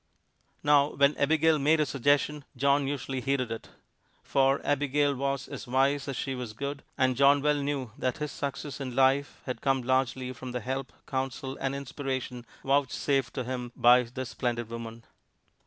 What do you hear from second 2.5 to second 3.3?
John usually